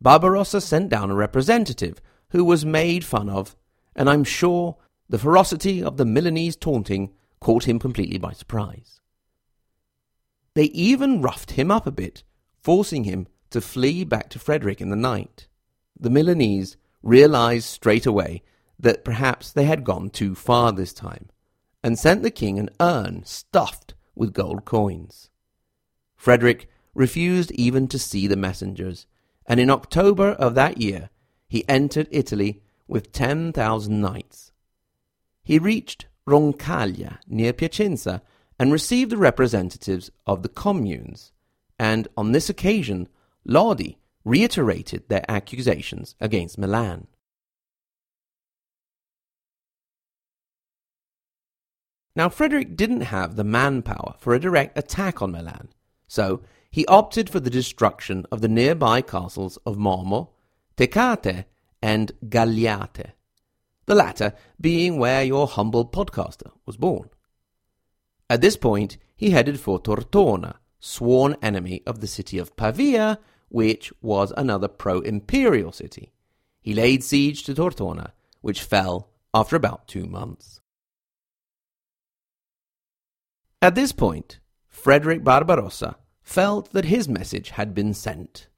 Barbarossa 0.00 0.62
sent 0.62 0.88
down 0.88 1.10
a 1.10 1.14
representative 1.14 2.00
who 2.30 2.46
was 2.46 2.64
made 2.64 3.04
fun 3.04 3.28
of, 3.28 3.56
and 3.94 4.08
I'm 4.08 4.24
sure 4.24 4.78
the 5.06 5.18
ferocity 5.18 5.82
of 5.82 5.98
the 5.98 6.06
Milanese 6.06 6.56
taunting 6.56 7.12
caught 7.40 7.68
him 7.68 7.78
completely 7.78 8.16
by 8.16 8.32
surprise. 8.32 9.02
They 10.54 10.64
even 10.66 11.20
roughed 11.20 11.52
him 11.52 11.70
up 11.70 11.86
a 11.86 11.92
bit, 11.92 12.22
forcing 12.56 13.04
him 13.04 13.26
to 13.50 13.60
flee 13.60 14.04
back 14.04 14.30
to 14.30 14.38
Frederick 14.38 14.80
in 14.80 14.90
the 14.90 14.96
night. 14.96 15.48
The 15.98 16.10
Milanese 16.10 16.76
realized 17.02 17.66
straight 17.66 18.06
away 18.06 18.42
that 18.78 19.04
perhaps 19.04 19.52
they 19.52 19.64
had 19.64 19.84
gone 19.84 20.10
too 20.10 20.34
far 20.34 20.72
this 20.72 20.92
time, 20.92 21.28
and 21.82 21.98
sent 21.98 22.22
the 22.22 22.30
king 22.30 22.58
an 22.58 22.70
urn 22.80 23.24
stuffed 23.24 23.94
with 24.14 24.32
gold 24.32 24.64
coins. 24.64 25.30
Frederick 26.16 26.68
refused 26.94 27.50
even 27.52 27.88
to 27.88 27.98
see 27.98 28.26
the 28.26 28.36
messengers, 28.36 29.06
and 29.46 29.60
in 29.60 29.70
October 29.70 30.30
of 30.30 30.54
that 30.54 30.80
year 30.80 31.10
he 31.48 31.68
entered 31.68 32.08
Italy 32.10 32.62
with 32.88 33.12
ten 33.12 33.52
thousand 33.52 34.00
knights. 34.00 34.52
He 35.42 35.58
reached 35.58 36.06
Roncaglia 36.26 37.18
near 37.26 37.52
Piacenza 37.52 38.22
and 38.58 38.72
received 38.72 39.10
the 39.10 39.16
representatives 39.16 40.10
of 40.26 40.42
the 40.42 40.48
communes, 40.48 41.32
and 41.78 42.08
on 42.16 42.32
this 42.32 42.48
occasion 42.48 43.08
Lodi 43.44 43.96
reiterated 44.24 45.08
their 45.08 45.24
accusations 45.28 46.14
against 46.20 46.58
Milan. 46.58 47.06
Now, 52.16 52.28
Frederick 52.28 52.76
didn't 52.76 53.00
have 53.02 53.34
the 53.34 53.44
manpower 53.44 54.14
for 54.18 54.34
a 54.34 54.40
direct 54.40 54.78
attack 54.78 55.20
on 55.20 55.32
Milan, 55.32 55.68
so 56.06 56.42
he 56.70 56.86
opted 56.86 57.28
for 57.28 57.40
the 57.40 57.50
destruction 57.50 58.24
of 58.30 58.40
the 58.40 58.48
nearby 58.48 59.00
castles 59.02 59.58
of 59.66 59.76
Momo, 59.76 60.28
Trecate, 60.76 61.44
and 61.82 62.12
Galliate, 62.28 63.12
the 63.86 63.94
latter 63.94 64.32
being 64.60 64.98
where 64.98 65.24
your 65.24 65.46
humble 65.48 65.84
podcaster 65.84 66.52
was 66.66 66.76
born. 66.76 67.10
At 68.30 68.40
this 68.40 68.56
point, 68.56 68.96
he 69.16 69.30
headed 69.30 69.60
for 69.60 69.78
Tortona, 69.80 70.56
sworn 70.80 71.36
enemy 71.42 71.82
of 71.86 72.00
the 72.00 72.06
city 72.06 72.38
of 72.38 72.56
Pavia, 72.56 73.18
which 73.48 73.92
was 74.00 74.32
another 74.36 74.68
pro 74.68 75.00
imperial 75.00 75.72
city. 75.72 76.12
He 76.60 76.74
laid 76.74 77.04
siege 77.04 77.44
to 77.44 77.54
Tortona, 77.54 78.12
which 78.40 78.62
fell 78.62 79.10
after 79.32 79.56
about 79.56 79.86
two 79.86 80.06
months. 80.06 80.60
At 83.60 83.74
this 83.74 83.92
point, 83.92 84.40
Frederick 84.68 85.22
Barbarossa 85.22 85.96
felt 86.22 86.72
that 86.72 86.86
his 86.86 87.08
message 87.08 87.50
had 87.50 87.74
been 87.74 87.94
sent, 87.94 88.48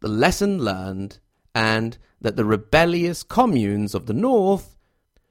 the 0.00 0.08
lesson 0.08 0.58
learned, 0.58 1.18
and 1.54 1.98
that 2.20 2.36
the 2.36 2.44
rebellious 2.44 3.22
communes 3.22 3.94
of 3.94 4.06
the 4.06 4.14
north 4.14 4.76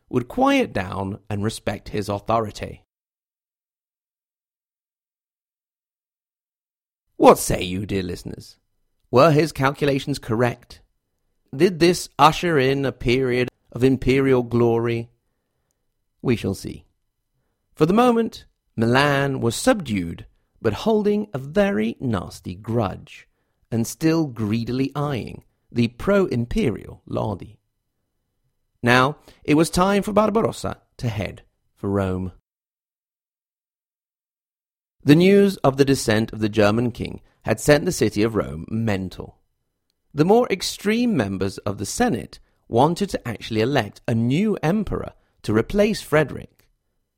would 0.10 0.28
quiet 0.28 0.74
down 0.74 1.20
and 1.30 1.44
respect 1.44 1.90
his 1.90 2.10
authority. 2.10 2.84
What 7.18 7.40
say 7.40 7.64
you, 7.64 7.88
dear 7.88 8.04
listeners? 8.04 8.58
Were 9.10 9.32
his 9.32 9.52
calculations 9.52 10.20
correct? 10.20 10.82
Did 11.56 11.80
this 11.80 12.10
usher 12.20 12.60
in 12.60 12.86
a 12.86 12.92
period 12.92 13.50
of 13.72 13.84
imperial 13.84 14.44
glory? 14.44 15.10
We 16.22 16.36
shall 16.36 16.54
see. 16.54 16.86
For 17.74 17.88
the 17.88 17.94
moment, 17.94 18.46
Milan 18.76 19.42
was 19.42 19.56
subdued, 19.56 20.28
but 20.62 20.74
holding 20.74 21.28
a 21.34 21.40
very 21.40 21.98
nasty 22.00 22.54
grudge, 22.54 23.28
and 23.72 23.88
still 23.88 24.28
greedily 24.28 24.92
eyeing 24.96 25.44
the 25.72 25.88
pro-imperial 25.88 27.02
Lodi. 27.08 27.58
Now 28.84 29.18
it 29.44 29.56
was 29.56 29.72
time 29.72 30.04
for 30.04 30.14
Barbarossa 30.14 30.82
to 30.98 31.10
head 31.10 31.42
for 31.76 31.90
Rome. 31.90 32.32
The 35.04 35.16
news 35.16 35.58
of 35.58 35.78
the 35.78 35.86
descent 35.86 36.34
of 36.34 36.40
the 36.40 36.50
German 36.50 36.92
king 36.92 37.22
had 37.44 37.60
sent 37.60 37.86
the 37.86 37.92
city 37.92 38.24
of 38.24 38.36
Rome 38.36 38.66
mental. 38.70 39.38
The 40.14 40.26
more 40.26 40.48
extreme 40.50 41.16
members 41.16 41.58
of 41.60 41.78
the 41.78 41.86
Senate 41.86 42.40
wanted 42.68 43.10
to 43.12 43.28
actually 43.28 43.62
elect 43.62 44.02
a 44.08 44.16
new 44.16 44.58
emperor 44.62 45.14
to 45.44 45.54
replace 45.54 46.02
Frederick. 46.02 46.68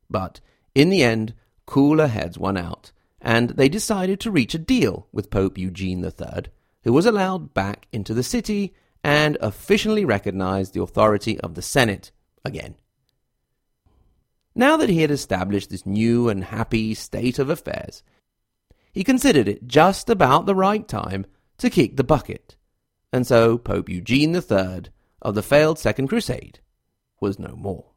But 0.08 0.40
in 0.74 0.90
the 0.90 1.02
end, 1.02 1.34
cooler 1.66 2.06
heads 2.06 2.38
won 2.38 2.56
out, 2.56 2.92
and 3.20 3.50
they 3.50 3.68
decided 3.68 4.20
to 4.20 4.30
reach 4.30 4.54
a 4.54 4.58
deal 4.58 5.08
with 5.12 5.30
Pope 5.30 5.58
Eugene 5.58 6.04
III, 6.04 6.44
who 6.84 6.92
was 6.92 7.06
allowed 7.06 7.54
back 7.54 7.88
into 7.92 8.14
the 8.14 8.22
city 8.22 8.74
and 9.02 9.36
officially 9.40 10.04
recognized 10.04 10.74
the 10.74 10.82
authority 10.82 11.40
of 11.40 11.54
the 11.54 11.62
Senate 11.62 12.12
again. 12.44 12.76
Now 14.54 14.76
that 14.76 14.88
he 14.88 15.02
had 15.02 15.10
established 15.10 15.70
this 15.70 15.86
new 15.86 16.28
and 16.28 16.44
happy 16.44 16.94
state 16.94 17.38
of 17.38 17.50
affairs, 17.50 18.02
he 18.92 19.04
considered 19.04 19.48
it 19.48 19.66
just 19.66 20.10
about 20.10 20.46
the 20.46 20.54
right 20.54 20.86
time 20.86 21.26
to 21.58 21.70
kick 21.70 21.96
the 21.96 22.04
bucket, 22.04 22.56
and 23.12 23.26
so 23.26 23.58
Pope 23.58 23.88
Eugene 23.88 24.34
III 24.34 24.84
of 25.22 25.34
the 25.34 25.42
failed 25.42 25.78
Second 25.78 26.08
Crusade 26.08 26.60
was 27.20 27.38
no 27.38 27.54
more. 27.56 27.90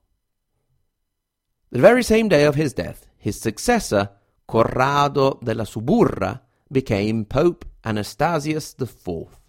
The 1.71 1.79
very 1.79 2.03
same 2.03 2.29
day 2.29 2.43
of 2.45 2.55
his 2.55 2.73
death, 2.73 3.07
his 3.17 3.39
successor, 3.39 4.11
Corrado 4.47 5.39
della 5.43 5.65
Suburra, 5.65 6.41
became 6.71 7.25
Pope 7.25 7.65
Anastasius 7.83 8.75
IV. 8.79 9.39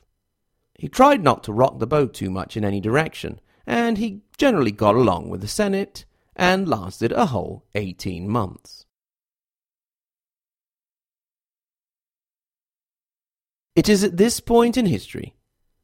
He 0.75 0.89
tried 0.89 1.23
not 1.23 1.45
to 1.45 1.53
rock 1.53 1.79
the 1.79 1.87
boat 1.87 2.15
too 2.15 2.31
much 2.31 2.57
in 2.57 2.65
any 2.65 2.81
direction, 2.81 3.41
and 3.67 3.99
he 3.99 4.23
generally 4.39 4.73
got 4.73 4.95
along 4.95 5.29
with 5.29 5.43
the 5.43 5.49
Senate 5.49 6.07
and 6.37 6.69
lasted 6.69 7.13
a 7.13 7.27
whole 7.27 7.65
18 7.75 8.29
months. 8.29 8.87
It 13.77 13.89
is 13.89 14.05
at 14.05 14.17
this 14.17 14.41
point 14.41 14.77
in 14.77 14.87
history 14.87 15.35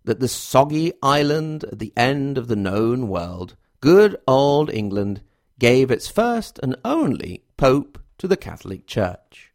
that 0.05 0.21
the 0.21 0.29
soggy 0.29 0.93
island 1.03 1.65
at 1.65 1.79
the 1.79 1.93
end 1.97 2.39
of 2.39 2.49
the 2.49 2.57
known 2.57 3.09
world, 3.09 3.57
good 3.81 4.17
old 4.27 4.71
England, 4.71 5.23
gave 5.59 5.91
its 5.91 6.09
first 6.09 6.59
and 6.63 6.77
only 6.85 7.45
Pope 7.57 7.99
to 8.19 8.29
the 8.29 8.37
Catholic 8.37 8.87
Church. 8.87 9.53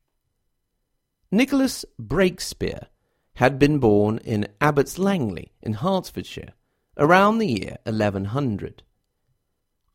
Nicholas 1.32 1.86
Breakspear 2.00 2.88
had 3.36 3.58
been 3.60 3.80
born 3.80 4.20
in 4.20 4.48
Abbots 4.62 4.98
Langley 4.98 5.52
in 5.62 5.74
Hertfordshire 5.74 6.54
around 6.98 7.40
the 7.40 7.48
year 7.48 7.78
1100. 7.84 8.84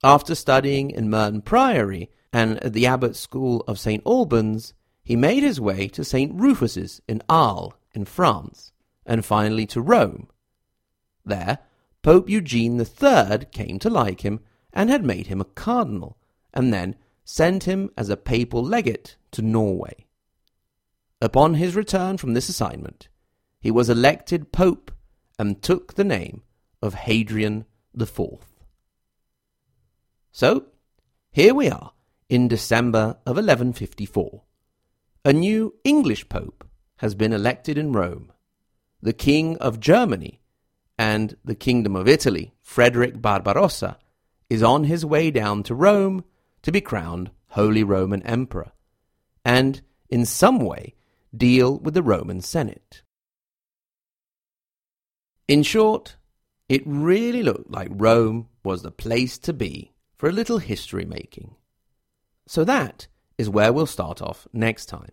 After 0.02 0.35
studying 0.35 0.90
in 0.90 1.11
Merton 1.11 1.42
Priory 1.42 2.11
and 2.33 2.59
at 2.64 2.73
the 2.73 2.87
Abbot 2.87 3.16
School 3.16 3.62
of 3.69 3.78
St. 3.78 4.02
Albans, 4.07 4.73
he 5.02 5.14
made 5.14 5.42
his 5.42 5.61
way 5.61 5.88
to 5.88 6.04
St. 6.04 6.33
Rufus's 6.40 7.02
in 7.07 7.23
Arles 7.28 7.75
in 7.92 8.07
France, 8.07 8.73
and 9.04 9.25
finally 9.25 9.66
to 9.66 9.80
Rome. 9.80 10.28
There, 11.25 11.59
Pope 12.02 12.30
Eugene 12.30 12.80
III 12.80 13.47
came 13.52 13.78
to 13.80 13.90
like 13.90 14.23
him 14.23 14.40
and 14.73 14.88
had 14.88 15.04
made 15.04 15.26
him 15.26 15.40
a 15.40 15.45
cardinal, 15.45 16.16
and 16.54 16.73
then 16.73 16.97
sent 17.25 17.64
him 17.64 17.90
as 17.97 18.09
a 18.09 18.16
papal 18.16 18.62
legate 18.62 19.16
to 19.33 19.42
Norway. 19.42 20.07
Upon 21.21 21.54
his 21.54 21.76
return 21.76 22.16
from 22.16 22.33
this 22.33 22.49
assignment, 22.49 23.09
he 23.61 23.71
was 23.71 23.90
elected 23.90 24.52
pope 24.52 24.90
and 25.38 25.61
took 25.61 25.95
the 25.95 26.04
name 26.04 26.42
of 26.80 26.95
Hadrian 26.95 27.66
IV. 27.99 28.38
So, 30.32 30.66
here 31.32 31.54
we 31.54 31.68
are 31.68 31.92
in 32.28 32.46
December 32.46 33.18
of 33.26 33.37
1154. 33.37 34.42
A 35.25 35.32
new 35.32 35.75
English 35.82 36.28
pope 36.28 36.64
has 36.99 37.16
been 37.16 37.32
elected 37.32 37.76
in 37.76 37.92
Rome. 37.92 38.32
The 39.02 39.12
King 39.12 39.56
of 39.56 39.80
Germany 39.80 40.40
and 40.96 41.37
the 41.44 41.56
Kingdom 41.56 41.96
of 41.96 42.06
Italy, 42.06 42.54
Frederick 42.62 43.20
Barbarossa, 43.20 43.99
is 44.49 44.62
on 44.62 44.84
his 44.84 45.04
way 45.04 45.32
down 45.32 45.64
to 45.64 45.75
Rome 45.75 46.25
to 46.62 46.70
be 46.70 46.80
crowned 46.80 47.32
Holy 47.49 47.82
Roman 47.82 48.22
Emperor, 48.22 48.70
and 49.44 49.80
in 50.08 50.25
some 50.25 50.60
way 50.60 50.94
deal 51.37 51.78
with 51.78 51.94
the 51.94 52.02
Roman 52.02 52.40
Senate. 52.40 53.02
In 55.49 55.64
short, 55.64 56.16
it 56.68 56.82
really 56.87 57.42
looked 57.42 57.70
like 57.70 57.88
Rome 57.90 58.49
was 58.62 58.82
the 58.82 58.92
place 58.92 59.37
to 59.38 59.52
be 59.52 59.89
for 60.20 60.28
a 60.28 60.32
little 60.32 60.58
history 60.58 61.06
making. 61.06 61.54
So 62.46 62.62
that 62.64 63.06
is 63.38 63.48
where 63.48 63.72
we'll 63.72 63.86
start 63.86 64.20
off 64.20 64.46
next 64.52 64.84
time, 64.84 65.12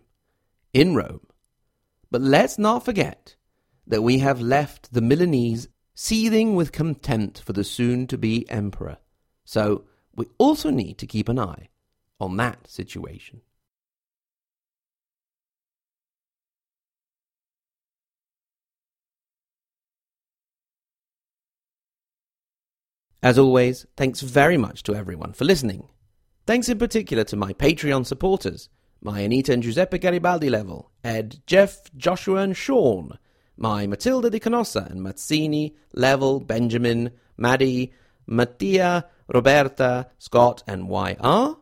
in 0.74 0.94
Rome. 0.94 1.26
But 2.10 2.20
let's 2.20 2.58
not 2.58 2.84
forget 2.84 3.34
that 3.86 4.02
we 4.02 4.18
have 4.18 4.42
left 4.42 4.92
the 4.92 5.00
Milanese 5.00 5.68
seething 5.94 6.54
with 6.54 6.72
contempt 6.72 7.40
for 7.40 7.54
the 7.54 7.64
soon 7.64 8.06
to 8.08 8.18
be 8.18 8.46
emperor. 8.50 8.98
So 9.46 9.84
we 10.14 10.26
also 10.36 10.68
need 10.68 10.98
to 10.98 11.06
keep 11.06 11.30
an 11.30 11.38
eye 11.38 11.70
on 12.20 12.36
that 12.36 12.68
situation. 12.68 13.40
As 23.22 23.36
always, 23.38 23.84
thanks 23.96 24.20
very 24.20 24.56
much 24.56 24.84
to 24.84 24.94
everyone 24.94 25.32
for 25.32 25.44
listening. 25.44 25.88
Thanks 26.46 26.68
in 26.68 26.78
particular 26.78 27.24
to 27.24 27.36
my 27.36 27.52
Patreon 27.52 28.06
supporters, 28.06 28.68
my 29.02 29.20
Anita 29.20 29.52
and 29.52 29.62
Giuseppe 29.62 29.98
Garibaldi 29.98 30.48
level, 30.48 30.92
Ed, 31.02 31.40
Jeff, 31.44 31.82
Joshua, 31.96 32.42
and 32.42 32.56
Sean, 32.56 33.18
my 33.56 33.88
Matilda 33.88 34.30
Di 34.30 34.38
Canossa 34.38 34.88
and 34.88 35.00
Mazzini, 35.00 35.74
Level, 35.92 36.38
Benjamin, 36.38 37.10
Maddie, 37.36 37.92
Mattia, 38.28 39.06
Roberta, 39.26 40.10
Scott, 40.18 40.62
and 40.68 40.88
YR, 40.88 41.56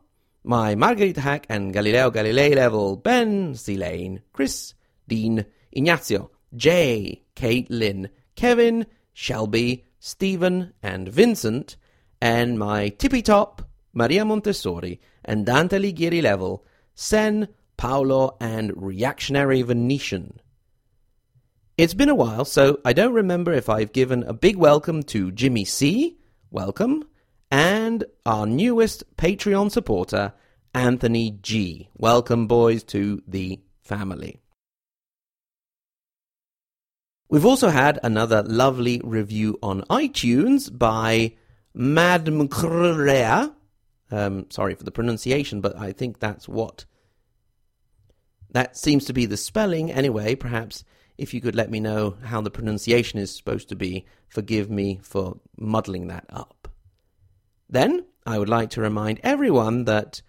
my 0.44 0.74
Margherita 0.74 1.22
Hack 1.22 1.46
and 1.48 1.72
Galileo 1.72 2.10
Galilei 2.10 2.54
level, 2.54 2.96
Ben, 2.96 3.56
Lane, 3.66 4.20
Chris, 4.34 4.74
Dean, 5.08 5.46
Ignazio, 5.74 6.30
Jay, 6.54 7.24
Caitlin, 7.34 8.10
Kevin, 8.34 8.86
Shelby, 9.14 9.85
Stephen, 9.98 10.72
and 10.82 11.08
Vincent, 11.08 11.76
and 12.20 12.58
my 12.58 12.88
tippy 12.88 13.22
top, 13.22 13.62
Maria 13.92 14.24
Montessori, 14.24 15.00
and 15.24 15.46
Dante 15.46 15.78
Alighieri 15.78 16.22
level, 16.22 16.64
Sen, 16.94 17.48
Paolo, 17.76 18.36
and 18.40 18.72
Reactionary 18.74 19.62
Venetian. 19.62 20.40
It's 21.76 21.94
been 21.94 22.08
a 22.08 22.14
while, 22.14 22.44
so 22.46 22.80
I 22.84 22.94
don't 22.94 23.12
remember 23.12 23.52
if 23.52 23.68
I've 23.68 23.92
given 23.92 24.22
a 24.22 24.32
big 24.32 24.56
welcome 24.56 25.02
to 25.04 25.30
Jimmy 25.30 25.66
C. 25.66 26.18
Welcome. 26.50 27.04
And 27.50 28.04
our 28.24 28.46
newest 28.46 29.04
Patreon 29.16 29.70
supporter, 29.70 30.32
Anthony 30.74 31.38
G. 31.42 31.88
Welcome, 31.96 32.46
boys, 32.46 32.82
to 32.84 33.22
the 33.26 33.60
family. 33.82 34.40
We've 37.28 37.46
also 37.46 37.70
had 37.70 37.98
another 38.02 38.42
lovely 38.42 39.00
review 39.02 39.58
on 39.62 39.82
iTunes 39.90 40.76
by 40.76 41.34
Madame 41.74 42.46
Crea. 42.48 43.50
Um, 44.10 44.46
sorry 44.50 44.74
for 44.76 44.84
the 44.84 44.92
pronunciation, 44.92 45.60
but 45.60 45.76
I 45.76 45.92
think 45.92 46.20
that's 46.20 46.48
what. 46.48 46.84
That 48.52 48.76
seems 48.76 49.04
to 49.06 49.12
be 49.12 49.26
the 49.26 49.36
spelling. 49.36 49.90
Anyway, 49.90 50.36
perhaps 50.36 50.84
if 51.18 51.34
you 51.34 51.40
could 51.40 51.56
let 51.56 51.70
me 51.70 51.80
know 51.80 52.16
how 52.22 52.40
the 52.40 52.50
pronunciation 52.50 53.18
is 53.18 53.34
supposed 53.34 53.68
to 53.70 53.76
be, 53.76 54.06
forgive 54.28 54.70
me 54.70 55.00
for 55.02 55.40
muddling 55.56 56.06
that 56.08 56.26
up. 56.30 56.68
Then, 57.68 58.04
I 58.24 58.38
would 58.38 58.48
like 58.48 58.70
to 58.70 58.80
remind 58.80 59.20
everyone 59.22 59.84
that 59.84 60.22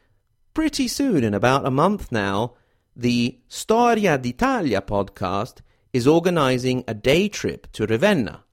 pretty 0.56 0.88
soon, 0.88 1.24
in 1.24 1.36
about 1.36 1.68
a 1.68 1.72
month 1.72 2.12
now, 2.12 2.56
the 2.96 3.40
Storia 3.48 4.18
d'Italia 4.18 4.82
podcast 4.82 5.62
is 5.94 6.08
organizing 6.08 6.84
a 6.88 6.94
day 6.94 7.28
trip 7.30 7.72
to 7.74 7.86
Ravenna. 7.86 8.44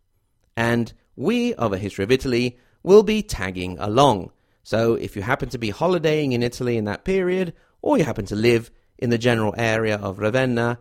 And 0.56 0.92
we 1.16 1.54
of 1.54 1.72
A 1.72 1.78
History 1.78 2.04
of 2.04 2.10
Italy 2.10 2.58
will 2.82 3.02
be 3.02 3.22
tagging 3.22 3.78
along. 3.78 4.30
So 4.62 4.94
if 4.94 5.16
you 5.16 5.22
happen 5.22 5.48
to 5.50 5.58
be 5.58 5.70
holidaying 5.70 6.32
in 6.32 6.42
Italy 6.42 6.76
in 6.76 6.84
that 6.84 7.04
period, 7.04 7.54
or 7.82 7.98
you 7.98 8.04
happen 8.04 8.26
to 8.26 8.36
live 8.36 8.70
in 8.98 9.10
the 9.10 9.18
general 9.18 9.54
area 9.56 9.96
of 9.96 10.18
Ravenna, 10.18 10.78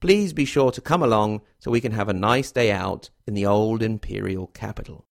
please 0.00 0.32
be 0.32 0.44
sure 0.44 0.70
to 0.70 0.80
come 0.80 1.02
along 1.02 1.42
so 1.58 1.70
we 1.70 1.80
can 1.80 1.92
have 1.92 2.08
a 2.08 2.14
nice 2.14 2.50
day 2.52 2.70
out 2.70 3.10
in 3.26 3.34
the 3.34 3.46
old 3.46 3.82
imperial 3.82 4.46
capital. 4.48 5.04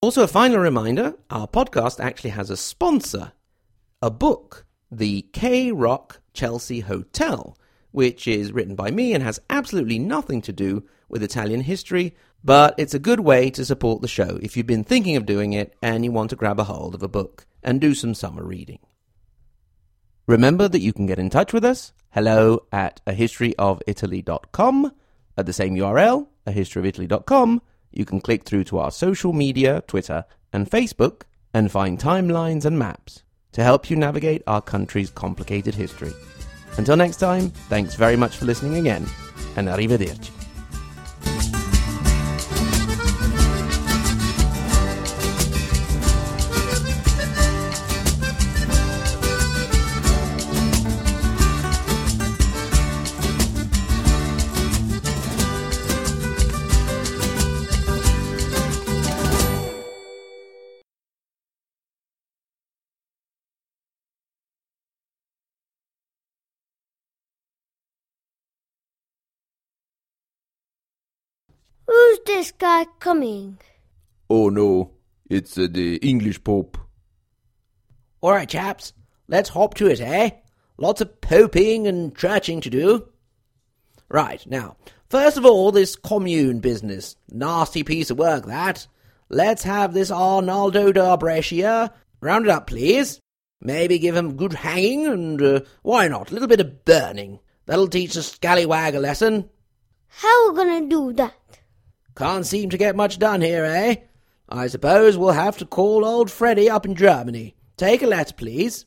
Also, 0.00 0.22
a 0.22 0.28
final 0.28 0.58
reminder 0.58 1.14
our 1.28 1.48
podcast 1.48 1.98
actually 1.98 2.30
has 2.30 2.50
a 2.50 2.56
sponsor 2.56 3.32
a 4.00 4.10
book, 4.10 4.64
The 4.92 5.22
K 5.32 5.72
Rock 5.72 6.20
Chelsea 6.32 6.80
Hotel, 6.80 7.57
which 7.90 8.28
is 8.28 8.52
written 8.52 8.74
by 8.74 8.90
me 8.90 9.14
and 9.14 9.22
has 9.22 9.40
absolutely 9.50 9.98
nothing 9.98 10.42
to 10.42 10.52
do 10.52 10.84
with 11.08 11.22
Italian 11.22 11.62
history, 11.62 12.14
but 12.44 12.74
it's 12.78 12.94
a 12.94 12.98
good 12.98 13.20
way 13.20 13.50
to 13.50 13.64
support 13.64 14.02
the 14.02 14.08
show 14.08 14.38
if 14.42 14.56
you've 14.56 14.66
been 14.66 14.84
thinking 14.84 15.16
of 15.16 15.26
doing 15.26 15.52
it 15.52 15.74
and 15.82 16.04
you 16.04 16.12
want 16.12 16.30
to 16.30 16.36
grab 16.36 16.60
a 16.60 16.64
hold 16.64 16.94
of 16.94 17.02
a 17.02 17.08
book 17.08 17.46
and 17.62 17.80
do 17.80 17.94
some 17.94 18.14
summer 18.14 18.44
reading. 18.44 18.78
Remember 20.26 20.68
that 20.68 20.80
you 20.80 20.92
can 20.92 21.06
get 21.06 21.18
in 21.18 21.30
touch 21.30 21.52
with 21.52 21.64
us, 21.64 21.92
hello 22.10 22.66
at 22.70 23.00
ahistoryofitaly.com, 23.06 24.92
at 25.36 25.46
the 25.46 25.52
same 25.52 25.74
URL, 25.74 26.28
ahistoryofitaly.com. 26.46 27.62
You 27.90 28.04
can 28.04 28.20
click 28.20 28.44
through 28.44 28.64
to 28.64 28.78
our 28.78 28.90
social 28.90 29.32
media, 29.32 29.82
Twitter 29.86 30.26
and 30.52 30.70
Facebook, 30.70 31.22
and 31.54 31.72
find 31.72 31.98
timelines 31.98 32.64
and 32.64 32.78
maps 32.78 33.22
to 33.52 33.62
help 33.62 33.88
you 33.88 33.96
navigate 33.96 34.42
our 34.46 34.60
country's 34.60 35.10
complicated 35.10 35.74
history. 35.74 36.12
Until 36.78 36.96
next 36.96 37.16
time, 37.16 37.50
thanks 37.68 37.94
very 37.96 38.16
much 38.16 38.36
for 38.36 38.44
listening 38.46 38.76
again, 38.76 39.04
and 39.56 39.68
arrivederci. 39.68 40.37
Who's 71.88 72.18
this 72.26 72.52
guy 72.52 72.84
coming? 73.00 73.58
Oh 74.28 74.50
no, 74.50 74.92
it's 75.30 75.56
uh, 75.56 75.68
the 75.70 75.96
English 75.96 76.44
Pope. 76.44 76.76
All 78.20 78.32
right, 78.32 78.48
chaps, 78.48 78.92
let's 79.26 79.48
hop 79.48 79.72
to 79.74 79.86
it, 79.86 80.00
eh? 80.00 80.30
Lots 80.76 81.00
of 81.00 81.20
poping 81.22 81.86
and 81.86 82.14
churching 82.14 82.60
to 82.60 82.68
do. 82.68 83.08
Right, 84.10 84.46
now, 84.46 84.76
first 85.08 85.38
of 85.38 85.46
all, 85.46 85.72
this 85.72 85.96
commune 85.96 86.60
business. 86.60 87.16
Nasty 87.30 87.84
piece 87.84 88.10
of 88.10 88.18
work, 88.18 88.44
that. 88.46 88.86
Let's 89.30 89.62
have 89.62 89.94
this 89.94 90.10
Arnaldo 90.10 90.92
da 90.92 91.16
Brescia. 91.16 91.92
Round 92.20 92.44
it 92.44 92.50
up, 92.50 92.66
please. 92.66 93.20
Maybe 93.62 93.98
give 93.98 94.14
'em 94.14 94.36
good 94.36 94.52
hanging, 94.52 95.06
and 95.06 95.42
uh, 95.42 95.60
why 95.82 96.08
not, 96.08 96.30
a 96.30 96.34
little 96.34 96.48
bit 96.48 96.60
of 96.60 96.84
burning. 96.84 97.40
That'll 97.64 97.88
teach 97.88 98.12
the 98.12 98.22
scallywag 98.22 98.94
a 98.94 99.00
lesson. 99.00 99.48
How 100.08 100.48
are 100.48 100.52
we 100.52 100.56
gonna 100.56 100.86
do 100.86 101.12
that? 101.14 101.34
Can't 102.18 102.44
seem 102.44 102.68
to 102.70 102.76
get 102.76 102.96
much 102.96 103.20
done 103.20 103.42
here, 103.42 103.64
eh? 103.64 103.94
I 104.48 104.66
suppose 104.66 105.16
we'll 105.16 105.30
have 105.30 105.56
to 105.58 105.64
call 105.64 106.04
old 106.04 106.32
Freddy 106.32 106.68
up 106.68 106.84
in 106.84 106.96
Germany. 106.96 107.54
Take 107.76 108.02
a 108.02 108.08
letter, 108.08 108.34
please. 108.34 108.86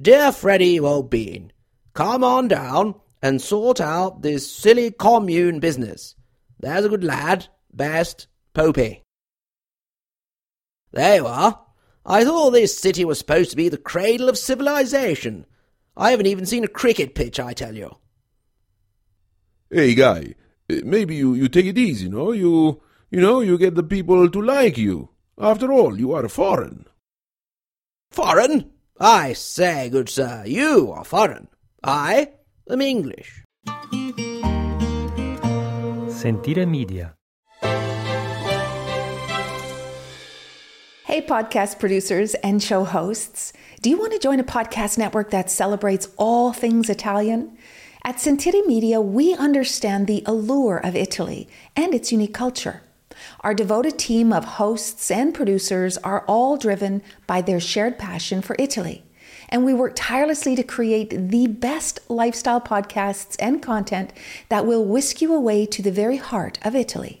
Dear 0.00 0.32
Freddy, 0.32 0.68
you 0.68 0.86
old 0.86 1.10
bean, 1.10 1.52
come 1.92 2.24
on 2.24 2.48
down 2.48 2.94
and 3.20 3.42
sort 3.42 3.78
out 3.78 4.22
this 4.22 4.50
silly 4.50 4.90
commune 4.90 5.60
business. 5.60 6.14
There's 6.58 6.86
a 6.86 6.88
good 6.88 7.04
lad. 7.04 7.48
Best, 7.74 8.26
Popey. 8.54 9.02
There 10.92 11.16
you 11.16 11.26
are. 11.26 11.60
I 12.06 12.24
thought 12.24 12.52
this 12.52 12.78
city 12.78 13.04
was 13.04 13.18
supposed 13.18 13.50
to 13.50 13.56
be 13.56 13.68
the 13.68 13.76
cradle 13.76 14.30
of 14.30 14.38
civilization. 14.38 15.44
I 15.94 16.10
haven't 16.10 16.24
even 16.24 16.46
seen 16.46 16.64
a 16.64 16.68
cricket 16.68 17.14
pitch, 17.14 17.38
I 17.38 17.52
tell 17.52 17.74
you. 17.74 17.98
Hey, 19.68 19.94
guy, 19.94 20.20
uh, 20.20 20.45
Eh, 20.68 20.80
maybe 20.84 21.14
you, 21.14 21.34
you 21.34 21.48
take 21.48 21.66
it 21.66 21.78
easy, 21.78 22.08
no? 22.08 22.32
You, 22.32 22.80
you 23.10 23.20
know, 23.20 23.40
you 23.40 23.56
get 23.58 23.74
the 23.74 23.82
people 23.82 24.28
to 24.28 24.42
like 24.42 24.76
you. 24.76 25.10
After 25.38 25.72
all, 25.72 25.98
you 25.98 26.12
are 26.12 26.28
foreign. 26.28 26.86
Foreign? 28.10 28.72
I 28.98 29.34
say, 29.34 29.90
good 29.90 30.08
sir, 30.08 30.44
you 30.46 30.90
are 30.90 31.04
foreign. 31.04 31.48
I 31.84 32.28
am 32.68 32.80
English. 32.80 33.44
Sentire 36.08 36.66
Media. 36.66 37.14
Hey, 41.04 41.22
podcast 41.22 41.78
producers 41.78 42.34
and 42.36 42.62
show 42.62 42.84
hosts. 42.84 43.52
Do 43.80 43.90
you 43.90 43.98
want 43.98 44.12
to 44.12 44.18
join 44.18 44.40
a 44.40 44.44
podcast 44.44 44.98
network 44.98 45.30
that 45.30 45.50
celebrates 45.50 46.08
all 46.16 46.52
things 46.52 46.90
Italian? 46.90 47.56
At 48.06 48.20
Sentire 48.20 48.64
Media, 48.64 49.00
we 49.00 49.34
understand 49.34 50.06
the 50.06 50.22
allure 50.26 50.76
of 50.76 50.94
Italy 50.94 51.48
and 51.74 51.92
its 51.92 52.12
unique 52.12 52.32
culture. 52.34 52.82
Our 53.40 53.52
devoted 53.52 53.98
team 53.98 54.32
of 54.32 54.44
hosts 54.44 55.10
and 55.10 55.34
producers 55.34 55.98
are 55.98 56.24
all 56.28 56.56
driven 56.56 57.02
by 57.26 57.42
their 57.42 57.58
shared 57.58 57.98
passion 57.98 58.42
for 58.42 58.54
Italy 58.60 59.02
and 59.48 59.64
we 59.64 59.74
work 59.74 59.92
tirelessly 59.94 60.56
to 60.56 60.62
create 60.62 61.30
the 61.30 61.46
best 61.46 62.00
lifestyle 62.08 62.60
podcasts 62.60 63.36
and 63.38 63.62
content 63.62 64.12
that 64.48 64.66
will 64.66 64.84
whisk 64.84 65.20
you 65.20 65.34
away 65.34 65.66
to 65.66 65.82
the 65.82 65.90
very 65.90 66.16
heart 66.16 66.58
of 66.62 66.74
Italy. 66.74 67.20